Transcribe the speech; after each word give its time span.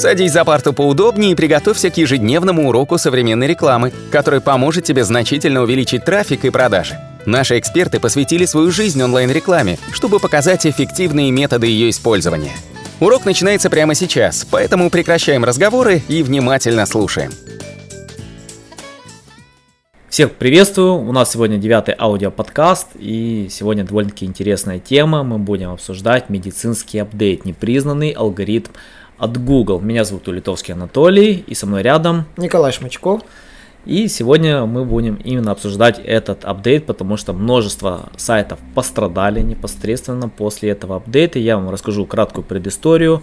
Садись 0.00 0.32
за 0.32 0.46
парту 0.46 0.72
поудобнее 0.72 1.32
и 1.32 1.34
приготовься 1.34 1.90
к 1.90 1.98
ежедневному 1.98 2.70
уроку 2.70 2.96
современной 2.96 3.46
рекламы, 3.46 3.92
который 4.10 4.40
поможет 4.40 4.84
тебе 4.84 5.04
значительно 5.04 5.60
увеличить 5.60 6.06
трафик 6.06 6.46
и 6.46 6.50
продажи. 6.50 6.98
Наши 7.26 7.58
эксперты 7.58 8.00
посвятили 8.00 8.46
свою 8.46 8.70
жизнь 8.70 9.02
онлайн-рекламе, 9.02 9.78
чтобы 9.92 10.18
показать 10.18 10.66
эффективные 10.66 11.30
методы 11.30 11.66
ее 11.66 11.90
использования. 11.90 12.52
Урок 12.98 13.26
начинается 13.26 13.68
прямо 13.68 13.94
сейчас, 13.94 14.46
поэтому 14.50 14.88
прекращаем 14.88 15.44
разговоры 15.44 16.00
и 16.08 16.22
внимательно 16.22 16.86
слушаем. 16.86 17.32
Всех 20.08 20.32
приветствую, 20.32 20.94
у 20.94 21.12
нас 21.12 21.30
сегодня 21.30 21.58
девятый 21.58 21.94
аудиоподкаст 21.98 22.88
и 22.98 23.48
сегодня 23.50 23.84
довольно-таки 23.84 24.24
интересная 24.24 24.78
тема. 24.78 25.24
Мы 25.24 25.38
будем 25.38 25.70
обсуждать 25.70 26.30
медицинский 26.30 27.00
апдейт, 27.00 27.44
непризнанный 27.44 28.12
алгоритм 28.12 28.72
от 29.20 29.36
Google. 29.36 29.80
Меня 29.80 30.04
зовут 30.04 30.26
Улитовский 30.28 30.74
Анатолий, 30.74 31.44
и 31.46 31.54
со 31.54 31.66
мной 31.66 31.82
рядом 31.82 32.24
Николай 32.38 32.72
Шмачков. 32.72 33.20
И 33.86 34.08
сегодня 34.08 34.66
мы 34.66 34.84
будем 34.84 35.14
именно 35.14 35.52
обсуждать 35.52 36.00
этот 36.04 36.44
апдейт, 36.44 36.84
потому 36.84 37.16
что 37.16 37.32
множество 37.32 38.10
сайтов 38.16 38.58
пострадали 38.74 39.40
непосредственно 39.40 40.28
после 40.28 40.70
этого 40.70 40.96
апдейта. 40.96 41.38
Я 41.38 41.56
вам 41.56 41.70
расскажу 41.70 42.04
краткую 42.04 42.44
предысторию. 42.44 43.22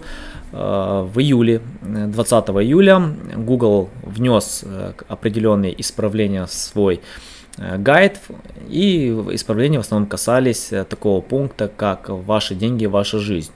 Э, 0.52 1.06
в 1.12 1.18
июле, 1.20 1.60
20 1.82 2.48
июля, 2.48 3.00
Google 3.36 3.88
внес 4.02 4.62
э, 4.64 4.94
определенные 5.08 5.80
исправления 5.80 6.46
в 6.46 6.52
свой 6.52 7.00
э, 7.56 7.78
гайд, 7.78 8.18
и 8.68 9.10
исправления 9.32 9.78
в 9.78 9.82
основном 9.82 10.08
касались 10.08 10.72
такого 10.88 11.20
пункта, 11.20 11.70
как 11.74 12.08
«Ваши 12.08 12.56
деньги, 12.56 12.86
ваша 12.86 13.18
жизнь». 13.18 13.52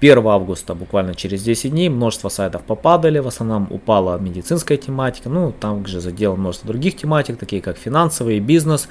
1 0.00 0.26
августа, 0.26 0.74
буквально 0.74 1.14
через 1.14 1.42
10 1.42 1.70
дней, 1.70 1.88
множество 1.88 2.28
сайтов 2.28 2.62
попадали, 2.62 3.18
в 3.18 3.26
основном 3.26 3.66
упала 3.70 4.18
медицинская 4.18 4.78
тематика, 4.78 5.28
ну, 5.28 5.52
там 5.52 5.86
же 5.86 6.00
задел 6.00 6.36
множество 6.36 6.68
других 6.68 6.96
тематик, 6.96 7.36
такие 7.36 7.60
как 7.60 7.76
финансовый, 7.76 8.38
бизнес, 8.38 8.88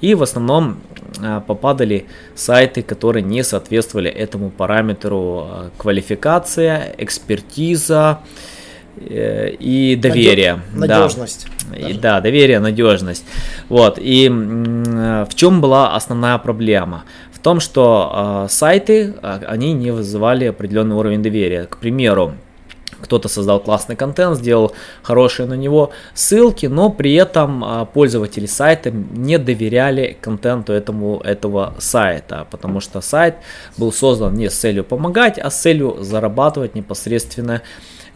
и 0.00 0.14
в 0.14 0.22
основном 0.22 0.80
э, 1.20 1.40
попадали 1.46 2.06
сайты, 2.34 2.82
которые 2.82 3.22
не 3.22 3.44
соответствовали 3.44 4.10
этому 4.10 4.50
параметру 4.50 5.46
э, 5.48 5.70
квалификация, 5.78 6.94
экспертиза, 6.98 8.18
э, 8.96 9.50
и 9.50 9.94
доверие. 9.94 10.62
Надежность. 10.74 11.46
Да. 11.70 11.76
И, 11.76 11.92
да, 11.92 12.20
доверие, 12.20 12.58
надежность. 12.58 13.24
Вот. 13.68 13.98
И 14.00 14.28
в 14.28 15.34
чем 15.36 15.60
была 15.60 15.94
основная 15.94 16.38
проблема? 16.38 17.04
В 17.40 17.42
том, 17.42 17.58
что 17.58 18.44
э, 18.44 18.48
сайты, 18.50 19.14
э, 19.22 19.40
они 19.46 19.72
не 19.72 19.92
вызывали 19.92 20.44
определенный 20.44 20.94
уровень 20.94 21.22
доверия. 21.22 21.64
К 21.64 21.78
примеру, 21.78 22.34
кто-то 23.00 23.28
создал 23.28 23.60
классный 23.60 23.96
контент, 23.96 24.36
сделал 24.36 24.72
хорошие 25.02 25.46
на 25.46 25.54
него 25.54 25.90
ссылки, 26.12 26.66
но 26.66 26.90
при 26.90 27.14
этом 27.14 27.64
а, 27.64 27.84
пользователи 27.86 28.44
сайта 28.44 28.90
не 28.90 29.38
доверяли 29.38 30.18
контенту 30.20 30.74
этому, 30.74 31.18
этого 31.20 31.72
сайта, 31.78 32.46
потому 32.50 32.80
что 32.80 33.00
сайт 33.00 33.36
был 33.78 33.90
создан 33.90 34.34
не 34.34 34.50
с 34.50 34.54
целью 34.54 34.84
помогать, 34.84 35.38
а 35.38 35.48
с 35.48 35.62
целью 35.62 35.96
зарабатывать 36.00 36.74
непосредственно 36.74 37.62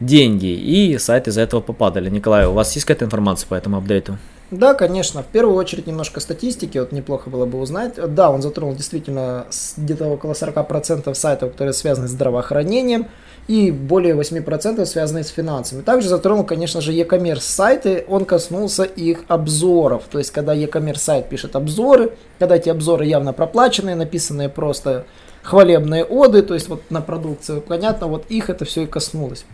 деньги. 0.05 0.47
И 0.47 0.98
сайты 0.98 1.30
из-за 1.30 1.42
этого 1.42 1.60
попадали. 1.60 2.10
Николай, 2.10 2.47
у 2.47 2.52
вас 2.52 2.74
есть 2.74 2.86
какая-то 2.86 3.06
информация 3.06 3.48
по 3.48 3.55
этому 3.55 3.78
апдейту? 3.78 4.19
Да, 4.50 4.74
конечно. 4.74 5.22
В 5.22 5.27
первую 5.27 5.56
очередь 5.56 5.86
немножко 5.86 6.20
статистики, 6.20 6.78
вот 6.78 6.92
неплохо 6.92 7.30
было 7.30 7.47
бы 7.47 7.58
узнать. 7.58 7.94
Да, 8.14 8.30
он 8.30 8.42
затронул 8.42 8.75
действительно 8.75 9.47
где-то 9.77 10.06
около 10.06 10.32
40% 10.32 11.12
сайтов, 11.14 11.52
которые 11.52 11.72
связаны 11.72 12.08
с 12.08 12.12
здравоохранением, 12.12 13.06
и 13.48 13.70
более 13.70 14.14
8% 14.14 14.84
связаны 14.84 15.25
с 15.25 15.28
финансами. 15.28 15.82
Также 15.82 16.08
затронул, 16.08 16.44
конечно 16.44 16.80
же, 16.80 16.92
e-commerce 16.92 17.41
сайты, 17.41 18.05
он 18.08 18.25
коснулся 18.25 18.84
их 18.84 19.25
обзоров. 19.28 20.05
То 20.10 20.19
есть, 20.19 20.30
когда 20.30 20.55
e-commerce 20.55 20.98
сайт 20.98 21.28
пишет 21.28 21.56
обзоры, 21.56 22.12
когда 22.38 22.56
эти 22.56 22.69
обзоры 22.69 23.06
явно 23.06 23.32
проплаченные, 23.32 23.97
написанные 23.97 24.48
просто 24.48 25.04
хвалебные 25.42 26.04
оды, 26.04 26.42
то 26.42 26.54
есть 26.54 26.69
вот 26.69 26.82
на 26.91 27.00
продукцию, 27.00 27.60
понятно, 27.60 28.06
вот 28.06 28.26
их 28.31 28.50
это 28.50 28.65
все 28.65 28.82
и 28.82 28.86
коснулось. 28.86 29.44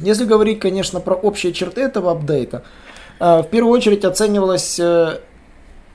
Если 0.00 0.24
говорить, 0.24 0.60
конечно, 0.60 1.00
про 1.00 1.14
общие 1.14 1.52
черты 1.52 1.82
этого 1.82 2.12
апдейта, 2.12 2.62
э, 3.18 3.42
в 3.42 3.48
первую 3.48 3.72
очередь 3.72 4.04
оценивалось 4.04 4.78
э, 4.78 5.18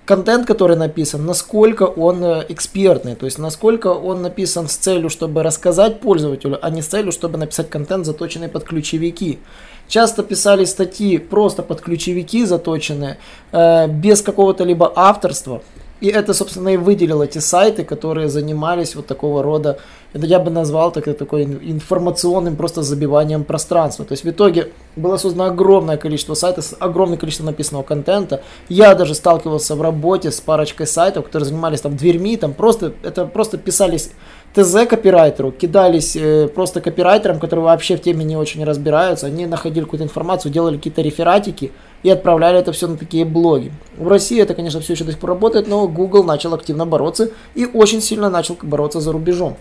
контент, 0.06 0.46
который 0.46 0.76
написан, 0.76 1.26
насколько 1.26 1.84
он 1.84 2.22
э, 2.22 2.46
экспертный, 2.50 3.16
то 3.16 3.26
есть 3.26 3.40
насколько 3.40 3.88
он 3.88 4.22
написан 4.22 4.68
с 4.68 4.76
целью, 4.76 5.10
чтобы 5.10 5.42
рассказать 5.42 6.02
пользователю, 6.02 6.60
а 6.62 6.70
не 6.70 6.82
с 6.82 6.88
целью, 6.88 7.14
чтобы 7.14 7.38
написать 7.38 7.70
контент, 7.70 8.06
заточенный 8.06 8.50
под 8.50 8.66
ключевики. 8.66 9.40
Часто 9.88 10.24
писали 10.24 10.66
статьи 10.66 11.18
просто 11.18 11.62
под 11.62 11.82
ключевики 11.82 12.46
заточенные, 12.46 13.18
без 13.52 14.22
какого-то 14.22 14.64
либо 14.64 14.92
авторства, 14.96 15.62
и 16.04 16.08
это, 16.08 16.34
собственно, 16.34 16.68
и 16.68 16.76
выделило 16.76 17.24
эти 17.24 17.38
сайты, 17.38 17.86
которые 17.86 18.28
занимались 18.28 18.94
вот 18.94 19.08
такого 19.08 19.42
рода, 19.42 19.80
это 20.12 20.26
я 20.26 20.38
бы 20.38 20.52
назвал 20.52 20.92
так, 20.92 21.06
такой 21.18 21.44
информационным 21.44 22.58
просто 22.58 22.84
забиванием 22.84 23.46
пространства. 23.46 24.04
То 24.04 24.12
есть 24.12 24.26
в 24.26 24.30
итоге 24.30 24.74
было 24.98 25.16
создано 25.16 25.46
огромное 25.46 25.96
количество 25.96 26.34
сайтов 26.34 26.66
с 26.66 26.76
огромным 26.78 27.18
количеством 27.18 27.46
написанного 27.46 27.84
контента. 27.84 28.44
Я 28.68 28.96
даже 28.96 29.16
сталкивался 29.16 29.78
в 29.78 29.82
работе 29.82 30.30
с 30.30 30.42
парочкой 30.42 30.88
сайтов, 30.88 31.24
которые 31.24 31.48
занимались 31.48 31.80
там 31.80 31.96
дверьми, 31.96 32.36
там 32.36 32.54
просто, 32.54 32.92
это 33.02 33.26
просто 33.26 33.58
писались 33.58 34.12
ТЗ 34.54 34.86
копирайтеру, 34.88 35.52
кидались 35.52 36.16
э, 36.16 36.48
просто 36.48 36.80
копирайтерам, 36.80 37.40
которые 37.40 37.66
вообще 37.66 37.98
в 37.98 38.02
теме 38.02 38.24
не 38.24 38.38
очень 38.38 38.64
разбираются, 38.64 39.26
они 39.26 39.48
находили 39.48 39.84
какую-то 39.84 40.04
информацию, 40.04 40.52
делали 40.52 40.78
какие-то 40.78 41.02
рефератики 41.02 41.72
и 42.04 42.10
отправляли 42.12 42.60
это 42.60 42.72
все 42.72 42.88
на 42.88 42.96
такие 42.96 43.26
блоги. 43.26 43.72
В 43.98 44.08
России 44.08 44.40
это, 44.40 44.54
конечно, 44.54 44.80
все 44.80 44.94
еще 44.94 45.06
до 45.06 45.12
сих 45.12 45.20
пор 45.20 45.32
работает, 45.32 45.68
но 45.68 45.88
Google 45.88 46.24
начал 46.24 46.54
активно 46.54 46.86
бороться 46.86 47.30
и 47.56 47.66
очень 47.66 48.00
сильно 48.00 48.30
начал 48.30 48.56
бороться 48.62 49.00
за 49.00 49.12
рубежом. 49.12 49.58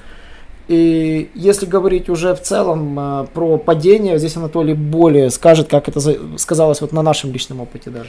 И 0.72 1.28
если 1.34 1.66
говорить 1.66 2.08
уже 2.08 2.34
в 2.34 2.40
целом 2.40 2.98
э, 2.98 3.26
про 3.34 3.58
падение, 3.58 4.18
здесь 4.18 4.38
Анатолий 4.38 4.72
более 4.72 5.28
скажет, 5.28 5.68
как 5.68 5.86
это 5.86 6.00
сказалось 6.38 6.80
вот 6.80 6.92
на 6.92 7.02
нашем 7.02 7.30
личном 7.30 7.60
опыте 7.60 7.90
даже. 7.90 8.08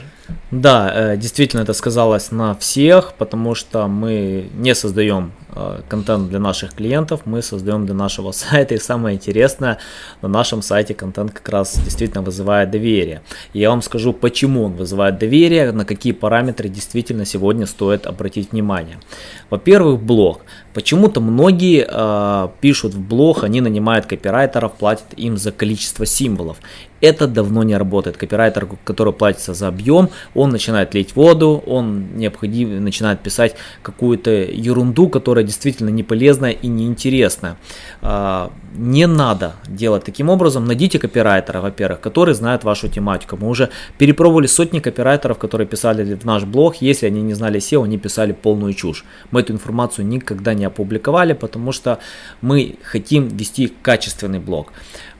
Да, 0.50 0.90
э, 0.94 1.16
действительно 1.18 1.60
это 1.60 1.74
сказалось 1.74 2.30
на 2.30 2.54
всех, 2.54 3.12
потому 3.18 3.54
что 3.54 3.86
мы 3.86 4.48
не 4.54 4.74
создаем 4.74 5.32
э, 5.54 5.82
контент 5.90 6.30
для 6.30 6.38
наших 6.38 6.72
клиентов, 6.72 7.20
мы 7.26 7.42
создаем 7.42 7.84
для 7.84 7.94
нашего 7.94 8.32
сайта. 8.32 8.74
И 8.74 8.78
самое 8.78 9.16
интересное, 9.16 9.76
на 10.22 10.28
нашем 10.28 10.62
сайте 10.62 10.94
контент 10.94 11.32
как 11.32 11.46
раз 11.50 11.78
действительно 11.84 12.22
вызывает 12.22 12.70
доверие. 12.70 13.20
И 13.52 13.58
я 13.58 13.68
вам 13.68 13.82
скажу, 13.82 14.14
почему 14.14 14.64
он 14.64 14.72
вызывает 14.72 15.18
доверие, 15.18 15.70
на 15.72 15.84
какие 15.84 16.14
параметры 16.14 16.70
действительно 16.70 17.26
сегодня 17.26 17.66
стоит 17.66 18.06
обратить 18.06 18.52
внимание. 18.52 18.96
Во-первых, 19.50 20.00
блог. 20.00 20.40
Почему-то 20.72 21.20
многие 21.20 21.86
пишут 22.60 22.94
в 22.94 23.00
блог, 23.00 23.44
они 23.44 23.60
нанимают 23.60 24.06
копирайтеров, 24.06 24.74
платят 24.74 25.06
им 25.16 25.36
за 25.36 25.52
количество 25.52 26.06
символов. 26.06 26.58
Это 27.00 27.26
давно 27.26 27.62
не 27.62 27.76
работает. 27.76 28.16
Копирайтер, 28.16 28.66
который 28.84 29.12
платится 29.12 29.52
за 29.52 29.68
объем, 29.68 30.08
он 30.34 30.50
начинает 30.50 30.94
лить 30.94 31.14
воду, 31.14 31.62
он 31.66 32.16
необходимо 32.16 32.80
начинает 32.80 33.20
писать 33.20 33.56
какую-то 33.82 34.30
ерунду, 34.30 35.08
которая 35.08 35.44
действительно 35.44 35.90
не 35.90 36.02
полезная 36.02 36.52
и 36.52 36.66
неинтересная. 36.66 37.56
Не 38.76 39.06
надо 39.06 39.54
делать 39.68 40.02
таким 40.02 40.28
образом. 40.28 40.64
Найдите 40.64 40.98
копирайтера, 40.98 41.60
во-первых, 41.60 42.00
который 42.00 42.34
знает 42.34 42.64
вашу 42.64 42.88
тематику. 42.88 43.36
Мы 43.36 43.48
уже 43.48 43.70
перепробовали 43.98 44.48
сотни 44.48 44.80
копирайтеров, 44.80 45.38
которые 45.38 45.68
писали 45.68 46.14
в 46.14 46.24
наш 46.24 46.42
блог. 46.42 46.76
Если 46.82 47.06
они 47.06 47.22
не 47.22 47.34
знали 47.34 47.60
SEO, 47.60 47.84
они 47.84 47.98
писали 47.98 48.32
полную 48.32 48.74
чушь. 48.74 49.04
Мы 49.30 49.40
эту 49.40 49.52
информацию 49.52 50.08
никогда 50.08 50.54
не 50.54 50.64
опубликовали, 50.64 51.34
потому 51.34 51.70
что 51.70 52.00
мы 52.40 52.74
хотим 52.82 53.28
вести 53.28 53.72
качественный 53.82 54.40
блог. 54.40 54.72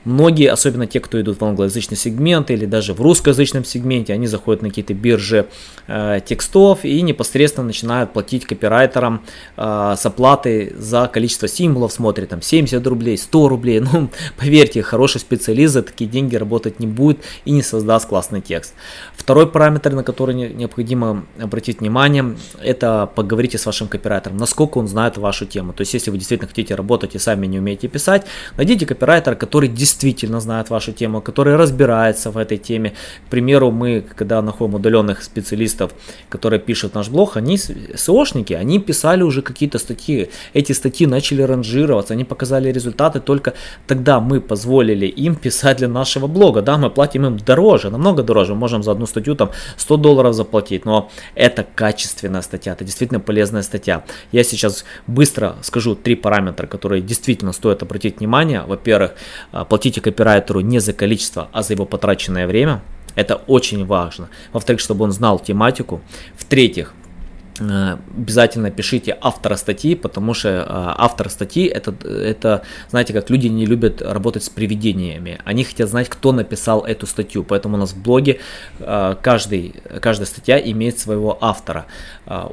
Многие, 0.05 0.51
особенно 0.51 0.85
те, 0.85 0.99
кто 0.99 1.19
идут 1.19 1.41
в 1.41 1.43
англоязычный 1.43 1.97
сегмент 1.97 2.51
или 2.51 2.67
даже 2.67 2.93
в 2.93 3.01
русскоязычном 3.01 3.65
сегменте, 3.65 4.13
они 4.13 4.27
заходят 4.27 4.61
на 4.61 4.69
какие-то 4.69 4.93
биржи 4.93 5.47
э, 5.87 6.19
текстов 6.23 6.85
и 6.85 7.01
непосредственно 7.01 7.65
начинают 7.65 8.13
платить 8.13 8.45
копирайтерам 8.45 9.23
э, 9.57 9.95
с 9.97 10.05
оплаты 10.05 10.73
за 10.77 11.09
количество 11.11 11.47
символов, 11.47 11.91
смотрят 11.91 12.29
там 12.29 12.43
70 12.43 12.85
рублей, 12.85 13.17
100 13.17 13.49
рублей. 13.49 13.81
Ну, 13.95 14.09
поверьте, 14.37 14.81
хороший 14.81 15.21
специалист 15.21 15.73
за 15.73 15.81
такие 15.81 16.09
деньги 16.09 16.35
работать 16.35 16.79
не 16.79 16.87
будет 16.87 17.19
и 17.45 17.51
не 17.51 17.61
создаст 17.61 18.07
классный 18.07 18.41
текст. 18.41 18.73
Второй 19.15 19.47
параметр, 19.47 19.93
на 19.93 20.03
который 20.03 20.35
необходимо 20.35 21.25
обратить 21.39 21.79
внимание, 21.79 22.35
это 22.61 23.09
поговорите 23.15 23.57
с 23.57 23.65
вашим 23.65 23.87
копирайтером, 23.87 24.37
насколько 24.37 24.79
он 24.79 24.87
знает 24.87 25.17
вашу 25.17 25.45
тему. 25.45 25.73
То 25.73 25.81
есть, 25.81 25.93
если 25.93 26.11
вы 26.11 26.17
действительно 26.17 26.47
хотите 26.47 26.75
работать 26.75 27.15
и 27.15 27.19
сами 27.19 27.47
не 27.47 27.59
умеете 27.59 27.87
писать, 27.87 28.25
найдите 28.57 28.85
копирайтера, 28.85 29.35
который 29.35 29.69
действительно 29.69 29.94
действительно 29.95 30.39
знает 30.41 30.69
вашу 30.69 30.91
тему, 30.91 31.21
который 31.21 31.55
разбирается 31.55 32.31
в 32.31 32.37
этой 32.37 32.57
теме. 32.57 32.93
К 33.27 33.29
примеру, 33.29 33.71
мы, 33.71 34.03
когда 34.15 34.41
находим 34.41 34.75
удаленных 34.75 35.23
специалистов, 35.23 35.91
которые 36.29 36.59
пишут 36.59 36.95
наш 36.95 37.09
блог, 37.09 37.37
они 37.37 37.57
СОшники, 37.57 38.53
они 38.53 38.79
писали 38.79 39.23
уже 39.23 39.41
какие-то 39.41 39.79
статьи. 39.79 40.29
Эти 40.53 40.73
статьи 40.73 41.07
начали 41.07 41.43
ранжироваться, 41.43 42.13
они 42.13 42.25
показали 42.25 42.71
результаты 42.71 43.19
только 43.19 43.53
тогда 43.87 44.19
мы 44.19 44.41
позволили 44.41 45.05
им 45.05 45.35
писать 45.35 45.77
для 45.77 45.87
нашего 45.87 46.27
блога. 46.27 46.61
Да, 46.61 46.77
мы 46.77 46.89
платим 46.89 47.25
им 47.25 47.37
дороже, 47.37 47.89
намного 47.89 48.23
дороже. 48.23 48.53
Мы 48.53 48.59
можем 48.59 48.83
за 48.83 48.91
одну 48.91 49.05
статью 49.05 49.35
там 49.35 49.49
100 49.77 49.97
долларов 49.97 50.33
заплатить, 50.33 50.85
но 50.85 51.09
это 51.35 51.65
качественная 51.75 52.41
статья, 52.41 52.73
это 52.73 52.83
действительно 52.83 53.19
полезная 53.19 53.61
статья. 53.61 54.03
Я 54.33 54.43
сейчас 54.43 54.85
быстро 55.07 55.55
скажу 55.61 55.95
три 55.95 56.15
параметра, 56.15 56.67
которые 56.67 57.01
действительно 57.01 57.53
стоит 57.53 57.83
обратить 57.83 58.19
внимание. 58.19 58.63
Во-первых, 58.67 59.11
а, 59.51 59.63
платите 59.85 60.01
копирайтеру 60.01 60.61
не 60.61 60.79
за 60.79 60.93
количество, 60.93 61.47
а 61.51 61.61
за 61.61 61.73
его 61.73 61.85
потраченное 61.85 62.47
время. 62.47 62.81
Это 63.15 63.35
очень 63.47 63.85
важно. 63.85 64.29
Во-вторых, 64.51 64.81
чтобы 64.81 65.03
он 65.03 65.11
знал 65.11 65.37
тематику. 65.37 66.01
В-третьих, 66.35 66.93
обязательно 67.57 68.69
пишите 68.69 69.17
автора 69.21 69.55
статьи, 69.55 69.95
потому 69.95 70.33
что 70.33 70.49
э, 70.49 70.63
автор 70.67 71.29
статьи 71.29 71.65
это, 71.65 71.95
это, 72.05 72.63
знаете, 72.89 73.13
как 73.13 73.29
люди 73.29 73.47
не 73.47 73.65
любят 73.65 74.01
работать 74.01 74.43
с 74.43 74.49
привидениями. 74.49 75.39
Они 75.45 75.63
хотят 75.63 75.89
знать, 75.89 76.09
кто 76.09 76.33
написал 76.33 76.81
эту 76.81 77.07
статью. 77.07 77.43
Поэтому 77.43 77.75
у 77.75 77.79
нас 77.79 77.93
в 77.93 78.01
блоге 78.01 78.39
э, 78.79 79.15
каждый, 79.21 79.75
каждая 80.01 80.27
статья 80.27 80.59
имеет 80.59 80.99
своего 80.99 81.37
автора. 81.39 81.85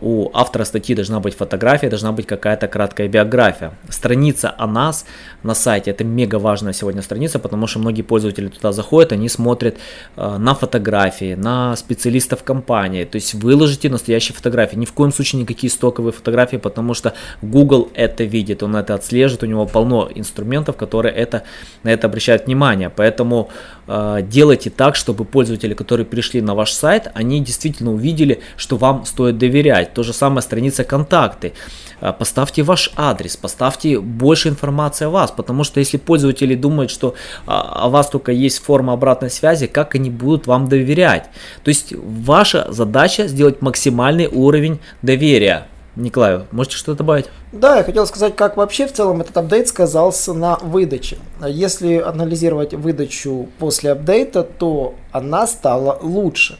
У 0.01 0.31
автора 0.35 0.65
статьи 0.65 0.95
должна 0.95 1.19
быть 1.19 1.35
фотография, 1.35 1.89
должна 1.89 2.13
быть 2.13 2.27
какая-то 2.27 2.69
краткая 2.69 3.09
биография. 3.09 3.73
Страница 3.89 4.55
о 4.57 4.67
нас 4.67 5.07
на 5.43 5.55
сайте 5.55 5.91
это 5.91 6.05
мега 6.05 6.37
важная 6.37 6.75
сегодня 6.75 7.03
страница, 7.03 7.39
потому 7.39 7.67
что 7.67 7.79
многие 7.79 8.03
пользователи 8.03 8.49
туда 8.49 8.73
заходят, 8.73 9.13
они 9.13 9.29
смотрят 9.29 9.77
на 10.17 10.55
фотографии, 10.55 11.35
на 11.35 11.75
специалистов 11.77 12.45
компании. 12.45 13.05
То 13.05 13.17
есть 13.17 13.35
выложите 13.35 13.89
настоящие 13.89 14.37
фотографии. 14.37 14.77
Не 14.77 14.87
в 14.93 14.95
коем 14.95 15.13
случае 15.13 15.41
никакие 15.41 15.71
стоковые 15.71 16.13
фотографии, 16.13 16.59
потому 16.59 16.93
что 16.93 17.15
Google 17.41 17.89
это 17.95 18.25
видит, 18.25 18.63
он 18.63 18.77
это 18.77 18.95
отслеживает, 18.95 19.43
у 19.43 19.47
него 19.47 19.65
полно 19.65 20.11
инструментов, 20.15 20.77
которые 20.77 21.15
это, 21.15 21.45
на 21.83 21.89
это 21.89 22.09
обращают 22.09 22.47
внимание. 22.47 22.91
Поэтому 22.91 23.49
э, 23.87 24.19
делайте 24.23 24.69
так, 24.69 24.97
чтобы 24.97 25.25
пользователи, 25.25 25.73
которые 25.73 26.05
пришли 26.05 26.43
на 26.43 26.55
ваш 26.55 26.73
сайт, 26.73 27.11
они 27.15 27.41
действительно 27.41 27.93
увидели, 27.93 28.41
что 28.57 28.77
вам 28.77 29.07
стоит 29.07 29.39
доверять. 29.39 29.95
То 29.95 30.03
же 30.03 30.13
самое 30.13 30.43
страница 30.43 30.85
контакты. 30.85 31.55
Э, 32.03 32.13
поставьте 32.13 32.63
ваш 32.63 32.91
адрес, 32.97 33.37
поставьте 33.37 33.99
больше 33.99 34.49
информации 34.49 35.07
о 35.07 35.11
вас, 35.11 35.31
потому 35.31 35.65
что 35.65 35.81
если 35.81 35.97
пользователи 35.97 36.55
думают, 36.55 36.91
что 36.91 37.15
а, 37.47 37.87
о 37.87 37.89
вас 37.89 38.11
только 38.11 38.33
есть 38.33 38.59
форма 38.59 38.93
обратной 38.93 39.31
связи, 39.31 39.67
как 39.67 39.95
они 39.95 40.11
будут 40.11 40.47
вам 40.47 40.69
доверять? 40.69 41.31
То 41.65 41.69
есть 41.69 41.95
ваша 41.97 42.67
задача 42.73 43.29
сделать 43.29 43.63
максимальный 43.63 44.27
уровень 44.27 44.81
доверия. 45.03 45.67
Николай, 45.95 46.47
можете 46.53 46.77
что-то 46.77 46.99
добавить? 46.99 47.29
Да, 47.53 47.77
я 47.77 47.85
хотел 47.85 48.07
сказать, 48.07 48.35
как 48.35 48.57
вообще 48.57 48.87
в 48.87 48.93
целом 48.93 49.21
этот 49.21 49.37
апдейт 49.37 49.69
сказался 49.69 50.33
на 50.33 50.57
выдаче. 50.57 51.19
Если 51.47 51.97
анализировать 51.97 52.73
выдачу 52.73 53.49
после 53.59 53.93
апдейта, 53.93 54.43
то 54.43 54.95
она 55.11 55.47
стала 55.47 55.99
лучше. 56.01 56.59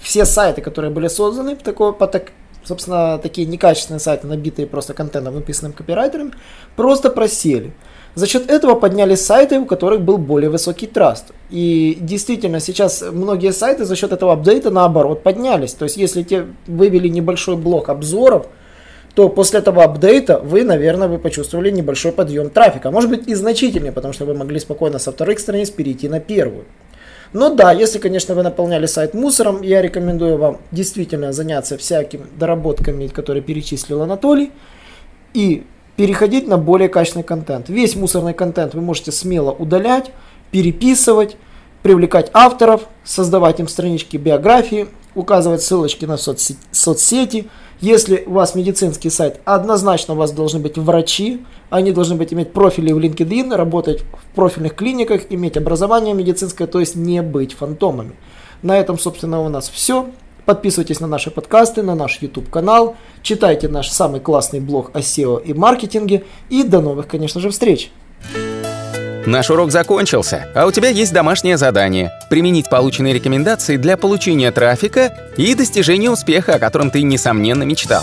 Все 0.00 0.24
сайты, 0.24 0.60
которые 0.60 0.92
были 0.92 1.08
созданы 1.08 1.56
такое, 1.56 1.90
по 1.90 2.06
так, 2.06 2.30
собственно, 2.62 3.18
такие 3.18 3.46
некачественные 3.46 3.98
сайты, 3.98 4.28
набитые 4.28 4.68
просто 4.68 4.94
контентом, 4.94 5.34
написанным 5.34 5.72
копирайтерами, 5.72 6.32
просто 6.76 7.10
просели. 7.10 7.72
За 8.14 8.26
счет 8.26 8.50
этого 8.50 8.74
поднялись 8.74 9.20
сайты, 9.20 9.60
у 9.60 9.66
которых 9.66 10.02
был 10.02 10.18
более 10.18 10.50
высокий 10.50 10.86
траст. 10.86 11.26
И 11.50 11.96
действительно, 12.00 12.60
сейчас 12.60 13.02
многие 13.02 13.52
сайты 13.52 13.84
за 13.84 13.94
счет 13.96 14.12
этого 14.12 14.32
апдейта 14.32 14.70
наоборот 14.70 15.22
поднялись. 15.22 15.74
То 15.74 15.84
есть, 15.84 15.96
если 15.96 16.22
те 16.22 16.46
вывели 16.66 17.08
небольшой 17.08 17.56
блок 17.56 17.88
обзоров, 17.88 18.46
то 19.14 19.28
после 19.28 19.60
этого 19.60 19.84
апдейта 19.84 20.38
вы, 20.38 20.64
наверное, 20.64 21.08
вы 21.08 21.18
почувствовали 21.18 21.70
небольшой 21.70 22.12
подъем 22.12 22.50
трафика. 22.50 22.90
Может 22.90 23.10
быть 23.10 23.28
и 23.28 23.34
значительный, 23.34 23.92
потому 23.92 24.12
что 24.12 24.24
вы 24.24 24.34
могли 24.34 24.58
спокойно 24.58 24.98
со 24.98 25.12
вторых 25.12 25.38
страниц 25.38 25.70
перейти 25.70 26.08
на 26.08 26.20
первую. 26.20 26.64
Но 27.32 27.54
да, 27.54 27.70
если, 27.72 27.98
конечно, 27.98 28.34
вы 28.34 28.42
наполняли 28.42 28.86
сайт 28.86 29.14
мусором, 29.14 29.62
я 29.62 29.82
рекомендую 29.82 30.36
вам 30.36 30.58
действительно 30.72 31.32
заняться 31.32 31.78
всякими 31.78 32.26
доработками, 32.36 33.06
которые 33.06 33.42
перечислил 33.42 34.02
Анатолий. 34.02 34.50
И 35.32 35.64
переходить 36.00 36.48
на 36.48 36.56
более 36.56 36.88
качественный 36.88 37.24
контент. 37.24 37.68
Весь 37.68 37.94
мусорный 37.94 38.32
контент 38.32 38.72
вы 38.72 38.80
можете 38.80 39.12
смело 39.12 39.50
удалять, 39.50 40.12
переписывать, 40.50 41.36
привлекать 41.82 42.30
авторов, 42.32 42.88
создавать 43.04 43.60
им 43.60 43.68
странички 43.68 44.16
биографии, 44.16 44.88
указывать 45.14 45.60
ссылочки 45.60 46.06
на 46.06 46.16
соцсети, 46.16 46.58
соцсети. 46.70 47.50
Если 47.82 48.24
у 48.26 48.32
вас 48.32 48.54
медицинский 48.54 49.10
сайт, 49.10 49.42
однозначно 49.44 50.14
у 50.14 50.16
вас 50.16 50.32
должны 50.32 50.58
быть 50.58 50.78
врачи, 50.78 51.44
они 51.68 51.92
должны 51.92 52.14
быть 52.14 52.32
иметь 52.32 52.54
профили 52.54 52.92
в 52.92 52.98
LinkedIn, 52.98 53.54
работать 53.54 54.00
в 54.00 54.34
профильных 54.34 54.76
клиниках, 54.76 55.24
иметь 55.28 55.58
образование 55.58 56.14
медицинское, 56.14 56.66
то 56.66 56.80
есть 56.80 56.96
не 56.96 57.20
быть 57.20 57.52
фантомами. 57.52 58.12
На 58.62 58.78
этом, 58.78 58.98
собственно, 58.98 59.42
у 59.42 59.50
нас 59.50 59.68
все. 59.68 60.08
Подписывайтесь 60.44 61.00
на 61.00 61.06
наши 61.06 61.30
подкасты, 61.30 61.82
на 61.82 61.94
наш 61.94 62.18
YouTube 62.20 62.50
канал, 62.50 62.96
читайте 63.22 63.68
наш 63.68 63.88
самый 63.88 64.20
классный 64.20 64.60
блог 64.60 64.90
о 64.94 65.00
SEO 65.00 65.42
и 65.42 65.52
маркетинге 65.52 66.24
и 66.48 66.62
до 66.62 66.80
новых, 66.80 67.06
конечно 67.06 67.40
же, 67.40 67.50
встреч! 67.50 67.90
Наш 69.26 69.50
урок 69.50 69.70
закончился, 69.70 70.48
а 70.54 70.66
у 70.66 70.72
тебя 70.72 70.88
есть 70.88 71.12
домашнее 71.12 71.58
задание– 71.58 72.10
применить 72.30 72.70
полученные 72.70 73.12
рекомендации 73.12 73.76
для 73.76 73.96
получения 73.96 74.50
трафика 74.50 75.14
и 75.36 75.54
достижения 75.54 76.10
успеха, 76.10 76.54
о 76.54 76.58
котором 76.58 76.90
ты, 76.90 77.02
несомненно, 77.02 77.64
мечтал. 77.64 78.02